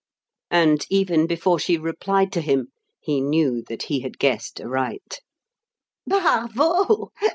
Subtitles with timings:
[0.49, 2.69] '"And even before she replied to him,
[2.99, 5.21] he knew that he had guessed aright.
[6.07, 7.11] "Bravo!"